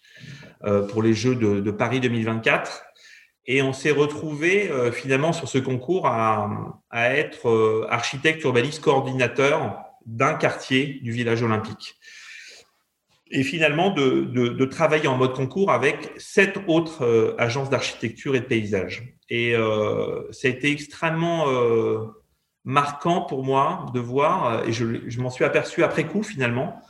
[0.64, 2.84] euh, pour les Jeux de, Paris 2024.
[3.46, 11.00] Et on s'est retrouvé finalement sur ce concours à, être architecte urbaniste coordinateur d'un quartier
[11.02, 11.96] du village olympique
[13.34, 19.14] et finalement de, travailler en mode concours avec sept autres agences d'architecture et de paysage.
[19.28, 22.04] Et euh, ça a été extrêmement euh,
[22.64, 26.80] marquant pour moi de voir, et je, m'en suis aperçu après coup finalement,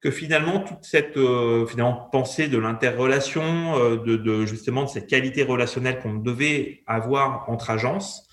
[0.00, 6.00] que finalement toute cette euh, finalement pensée de l'interrelation, de, justement de cette qualité relationnelle
[6.00, 8.28] qu'on devait avoir entre agences,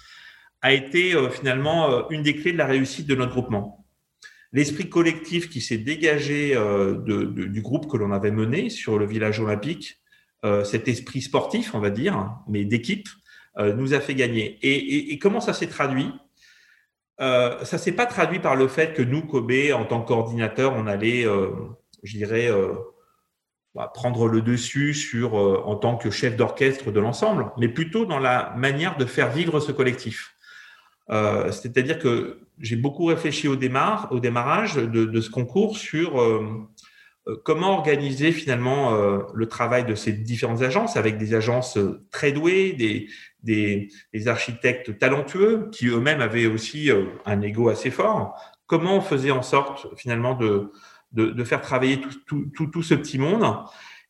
[0.61, 3.85] a été finalement une des clés de la réussite de notre groupement.
[4.51, 6.55] L'esprit collectif qui s'est dégagé
[7.05, 10.01] du groupe que l'on avait mené sur le village olympique,
[10.63, 13.07] cet esprit sportif, on va dire, mais d'équipe,
[13.57, 14.57] euh, nous a fait gagner.
[14.61, 16.11] Et, comment ça s'est traduit?
[17.19, 20.73] Euh, Ça s'est pas traduit par le fait que nous, Kobe, en tant que coordinateur,
[20.75, 21.49] on allait, euh,
[22.03, 22.73] je dirais, euh,
[23.75, 28.53] bah, prendre le dessus en tant que chef d'orchestre de l'ensemble, mais plutôt dans la
[28.57, 30.35] manière de faire vivre ce collectif.
[31.09, 36.21] C'est-à-dire que j'ai beaucoup réfléchi au, démarrage de, ce concours sur
[37.43, 38.91] comment organiser finalement
[39.33, 41.77] le travail de ces différentes agences avec des agences
[42.11, 42.73] très douées,
[43.43, 43.87] des,
[44.27, 48.39] architectes talentueux qui eux-mêmes avaient aussi euh, un ego assez fort.
[48.67, 53.45] Comment on faisait en sorte finalement de, faire travailler tout, ce petit monde?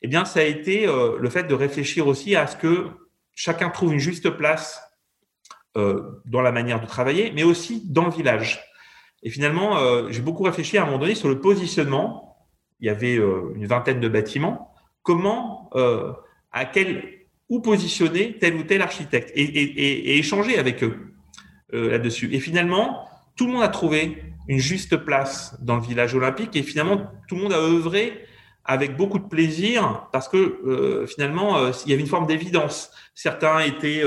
[0.02, 2.88] Eh bien, ça a été euh, le fait de réfléchir aussi à ce que
[3.34, 4.89] chacun trouve une juste place euh,
[6.26, 8.60] dans la manière de travailler, mais aussi dans le village.
[9.24, 12.38] Et finalement, j'ai beaucoup réfléchi à un moment donné sur le positionnement.
[12.80, 14.74] Il y avait une vingtaine de bâtiments.
[15.04, 15.70] Comment,
[16.52, 21.14] à quel où positionner tel ou tel architecte et, échanger avec eux
[21.74, 22.34] euh, là-dessus.
[22.34, 26.64] Et finalement, tout le monde a trouvé une juste place dans le village olympique et
[26.64, 28.26] finalement, tout le monde a œuvré
[28.70, 32.92] avec beaucoup de plaisir parce que euh, finalement, euh, il y avait une forme d'évidence.
[33.16, 34.04] Certains étaient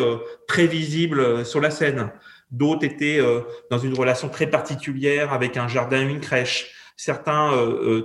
[0.48, 2.10] prévisibles sur la scène,
[2.50, 3.20] d'autres étaient
[3.70, 6.72] dans une relation très particulière avec un jardin, une crèche.
[6.96, 7.50] Certains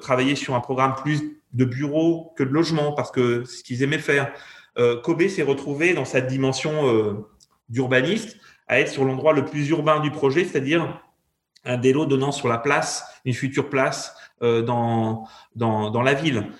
[0.01, 3.83] travaillaient sur un programme plus de bureau que de logement parce que c'est ce qu'ils
[3.83, 4.33] aimaient faire.
[4.77, 7.27] Euh, Kobe s'est retrouvé dans sa dimension euh,
[7.69, 11.01] d'urbaniste à être sur l'endroit le plus urbain du projet, c'est-à-dire
[11.65, 16.51] un délo donnant sur la place, une future place euh, dans, dans, la ville.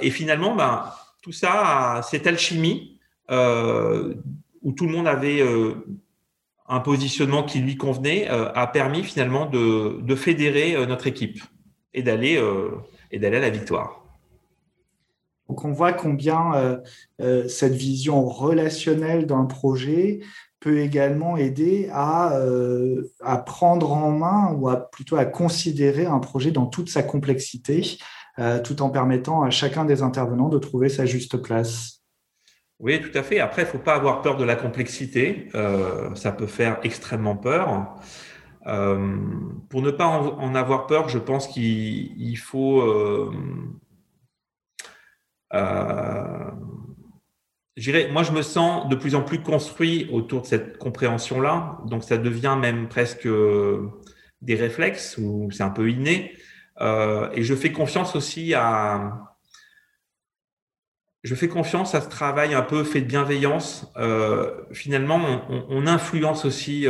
[0.00, 0.84] et finalement, ben,
[1.22, 2.98] tout ça, cette alchimie,
[3.30, 5.42] où tout le monde avait
[6.68, 11.42] un positionnement qui lui convenait, a permis finalement de, de fédérer notre équipe
[11.94, 12.40] et d'aller
[13.10, 14.02] et à la victoire.
[15.52, 16.78] Donc on voit combien euh,
[17.20, 20.20] euh, cette vision relationnelle d'un projet
[20.62, 26.18] peut également aider à, euh, à, prendre en main ou à, plutôt à considérer un
[26.18, 27.98] projet dans toute sa complexité,
[28.64, 32.00] tout en permettant à chacun des intervenants de trouver sa juste place.
[32.78, 33.40] Oui, tout à fait.
[33.40, 35.50] Après, il ne faut pas avoir peur de la complexité.
[36.14, 37.94] ça peut faire extrêmement peur.
[38.64, 42.80] pour ne pas en, avoir peur, je pense qu'il faut
[45.54, 46.50] euh,
[48.10, 51.78] moi, je me sens de plus en plus construit autour de cette compréhension-là.
[51.86, 53.88] Donc, ça devient même presque euh,
[54.42, 56.32] des réflexes ou c'est un peu inné.
[56.80, 59.36] Euh, et je fais confiance aussi à,
[61.22, 63.90] je fais confiance à ce travail un peu fait de bienveillance.
[63.96, 66.86] Euh, finalement, on, influence aussi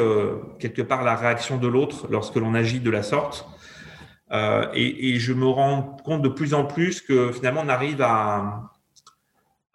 [0.59, 3.47] quelque part la réaction de l'autre lorsque l'on agit de la sorte.
[4.75, 8.72] Et, je me rends compte de plus en plus que finalement, on arrive à,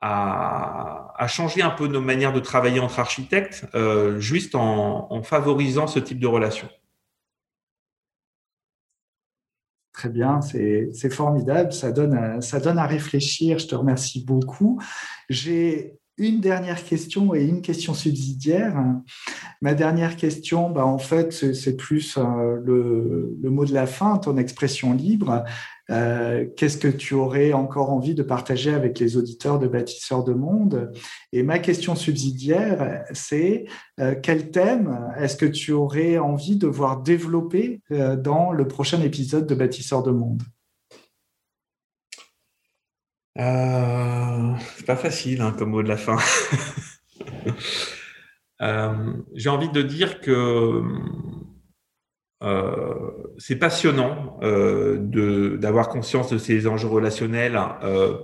[0.02, 6.00] à, changer un peu nos manières de travailler entre architectes, euh, juste en, favorisant ce
[6.00, 6.70] type de relation.
[9.94, 14.80] Très bien, c'est formidable, ça donne, ça donne à réfléchir, je te remercie beaucoup.
[15.28, 18.84] J'ai une dernière question et une question subsidiaire.
[19.62, 24.38] Ma dernière question, bah, en fait, c'est plus euh, le, mot de la fin, ton
[24.38, 25.44] expression libre.
[25.90, 30.34] Euh, qu'est-ce que tu aurais encore envie de partager avec les auditeurs de Bâtisseurs de
[30.34, 30.92] Monde?
[31.32, 33.66] Et ma question subsidiaire, c'est
[34.00, 39.48] euh, quel thème est-ce que tu aurais envie de voir développer dans le prochain épisode
[39.48, 40.42] de Bâtisseurs de Monde?
[43.38, 46.18] Euh, C'est pas facile hein, comme mot de la fin.
[48.62, 50.82] Euh, j'ai envie de dire que
[52.44, 57.60] euh, c'est passionnant euh, d'avoir conscience de ces enjeux relationnels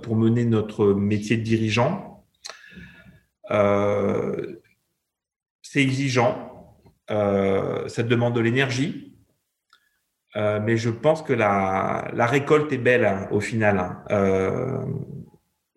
[0.02, 2.24] pour mener notre métier de dirigeant.
[5.62, 6.76] C'est exigeant,
[7.08, 9.13] ça demande de l'énergie,
[10.36, 13.78] mais je pense que la, récolte est belle hein, au final.
[14.10, 14.84] Hein.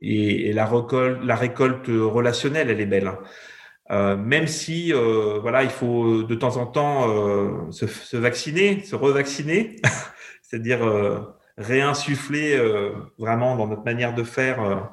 [0.01, 3.07] Et, et, la, récolte, la récolte relationnelle, elle est belle.
[3.07, 3.19] Hein.
[3.89, 8.95] Euh, même si euh, voilà, il faut de temps en temps euh, se, vacciner, se
[8.95, 9.77] revacciner,
[10.41, 11.19] c'est-à-dire euh,
[11.57, 14.91] réinsuffler euh, vraiment dans notre manière de faire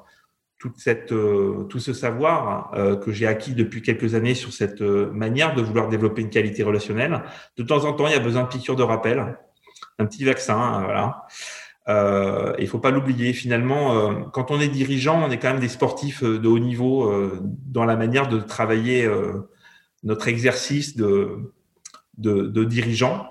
[0.58, 2.72] tout ce savoir
[3.04, 7.22] que j'ai acquis depuis quelques années sur cette manière de vouloir développer une qualité relationnelle.
[7.58, 9.36] De temps en temps, il y a besoin de piqûres de rappel,
[9.98, 11.26] un petit vaccin, voilà.
[11.88, 13.32] Euh, il faut pas l'oublier.
[13.32, 16.58] Finalement, euh, quand on est dirigeant, on est quand même des sportifs euh, de haut
[16.58, 19.08] niveau euh, dans la manière de travailler
[20.02, 21.52] notre exercice de,
[22.18, 23.30] de, dirigeant.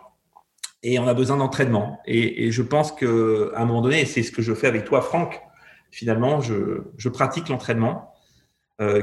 [0.84, 2.00] Et on a besoin d'entraînement.
[2.06, 5.02] Et, je pense que à un moment donné, c'est ce que je fais avec toi,
[5.02, 5.42] Franck.
[5.92, 8.14] Finalement, je, pratique l'entraînement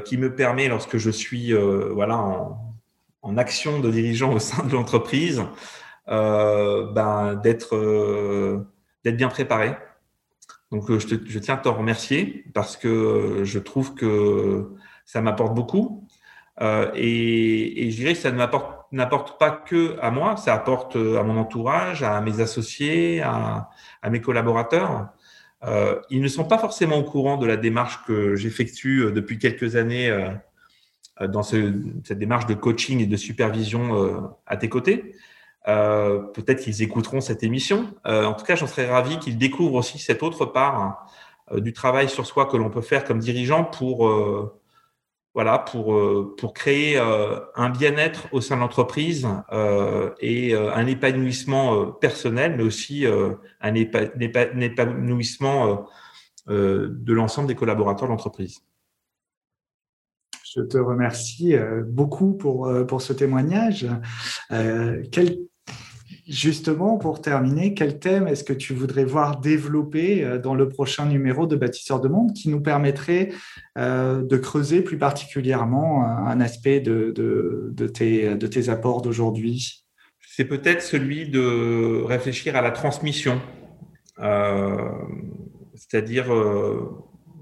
[0.05, 2.19] qui me permet, lorsque je suis voilà
[3.23, 5.43] en, action de dirigeant au sein de l'entreprise,
[6.11, 8.67] ben, d'être
[9.05, 9.77] d'être bien préparé.
[10.71, 14.71] Donc, euh, je, te, tiens à t'en remercier parce que euh, je trouve que
[15.05, 16.07] ça m'apporte beaucoup.
[16.61, 21.19] Euh, et, et, je dirais que ça n'apporte pas que à moi, ça apporte euh,
[21.19, 23.69] à mon entourage, à mes associés, à,
[24.09, 25.09] mes collaborateurs.
[25.65, 29.77] Euh, ils ne sont pas forcément au courant de la démarche que j'effectue depuis quelques
[29.77, 30.31] années euh,
[31.27, 35.15] dans ce, cette démarche de coaching et de supervision à tes côtés.
[35.69, 37.89] Euh, peut-être qu'ils écouteront cette émission.
[38.07, 41.07] Euh, en tout cas, j'en serais ravi qu'ils découvrent aussi cette autre part
[41.53, 44.11] euh, du travail sur soi que l'on peut faire comme dirigeant pour
[45.33, 45.97] voilà pour
[46.37, 49.29] pour créer un bien-être au sein de l'entreprise
[50.21, 53.07] et un épanouissement personnel, mais aussi
[53.61, 55.87] un épanouissement
[56.49, 58.65] de l'ensemble des collaborateurs de l'entreprise.
[60.53, 61.55] Je te remercie
[61.87, 63.87] beaucoup pour, pour ce témoignage.
[64.51, 65.37] Euh, quel
[66.29, 71.07] Justement, pour terminer, quel thème est-ce que tu voudrais voir développer euh, dans le prochain
[71.07, 73.31] numéro de Bâtisseurs de Monde qui nous permettrait
[73.79, 79.85] euh, de creuser plus particulièrement un aspect de, de, de, tes, de tes apports d'aujourd'hui?
[80.21, 83.41] C'est peut-être celui de réfléchir à la transmission.
[84.18, 84.77] Euh,
[85.75, 86.91] c'est-à-dire, euh,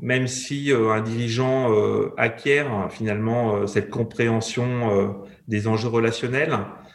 [0.01, 5.16] même si euh, un dirigeant euh, acquiert finalement cette compréhension
[5.49, 6.88] des enjeux relationnels, euh,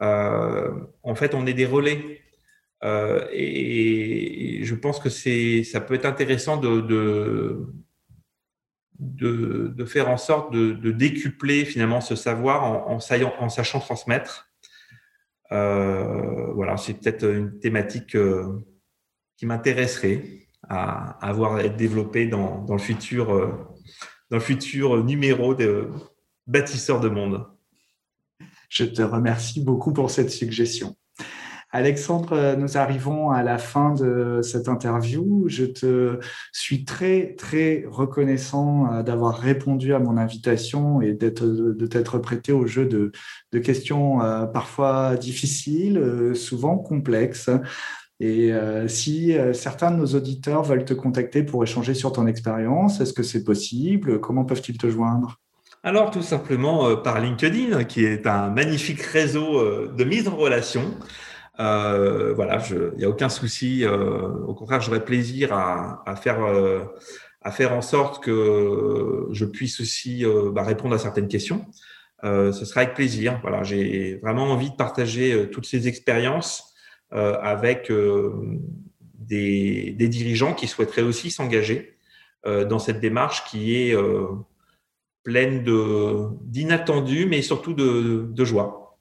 [0.00, 2.20] en fait, on est des relais.
[2.82, 6.80] Euh, et, je pense que ça peut être intéressant de,
[8.98, 14.48] de, faire en sorte de, décupler finalement ce savoir en, saillant, en sachant transmettre.
[15.52, 18.60] Euh, voilà, c'est peut-être une thématique euh,
[19.36, 20.22] qui m'intéresserait
[20.68, 23.48] à, à voir être développée dans, le futur, euh,
[24.30, 25.88] dans le futur numéro de
[26.46, 27.46] bâtisseurs de monde.
[28.70, 30.96] Je te remercie beaucoup pour cette suggestion.
[31.72, 35.44] Alexandre, nous arrivons à la fin de cette interview.
[35.46, 36.18] Je te
[36.52, 42.66] suis très, très reconnaissant euh, d'avoir répondu à mon invitation et de t'être prêté au
[42.66, 43.12] jeu de,
[43.52, 47.50] de questions euh, parfois difficiles, euh, souvent complexes.
[48.22, 48.52] Et
[48.86, 53.22] si certains de nos auditeurs veulent te contacter pour échanger sur ton expérience, est-ce que
[53.22, 54.20] c'est possible?
[54.20, 55.40] Comment peuvent-ils te joindre?
[55.82, 60.36] Alors tout simplement euh, par LinkedIn, qui est un magnifique réseau euh, de mise en
[60.36, 60.94] relation.
[61.58, 63.84] Euh, voilà, il n'y a aucun souci.
[63.86, 66.38] Au contraire, j'aurais plaisir à, faire
[67.42, 70.24] à faire en sorte que je puisse aussi
[70.54, 71.66] bah, répondre à certaines questions.
[72.22, 73.40] ce sera avec plaisir.
[73.42, 76.72] Voilà, j'ai vraiment envie de partager toutes ces expériences
[77.10, 77.92] avec
[79.18, 81.98] des, des, dirigeants qui souhaiteraient aussi s'engager
[82.46, 83.94] dans cette démarche qui est
[85.22, 85.64] pleine
[86.42, 88.98] d'inattendus, mais surtout de, de, joie.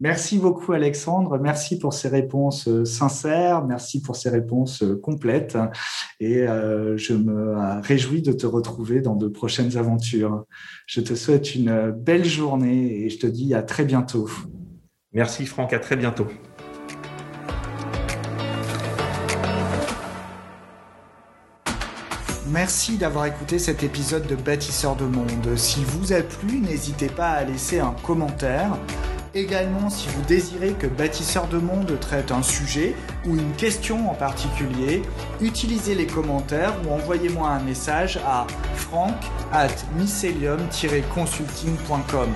[0.00, 5.58] Merci beaucoup Alexandre, merci pour ces réponses euh, sincères, merci pour ces réponses euh, complètes
[6.20, 10.44] et euh, je me réjouis de te retrouver dans de prochaines aventures.
[10.86, 14.30] Je te souhaite une belle journée et je te dis à très bientôt.
[15.12, 16.28] Merci Franck, à très bientôt.
[22.50, 25.54] Merci d'avoir écouté cet épisode de Bâtisseurs de Monde.
[25.56, 28.78] Si vous a plu, n'hésitez pas à laisser un commentaire
[29.34, 32.94] Également, si vous désirez que Bâtisseur de Monde traite un sujet
[33.26, 35.02] ou une question en particulier,
[35.42, 39.12] utilisez les commentaires ou envoyez-moi un message à frank
[39.52, 39.68] at
[39.98, 42.30] mycelium-consulting.com.